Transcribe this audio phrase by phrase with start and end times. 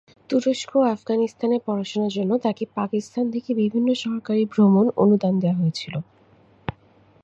[0.29, 5.93] তুরস্ক ও আফগানিস্তানে পড়াশুনার জন্য তাকে পাকিস্তান থেকে বিভিন্ন সরকারি ভ্রমণ অনুদান দেওয়া হয়েছিল।